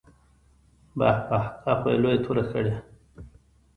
[0.97, 2.73] بح بح دا خو يې لويه توره کړې.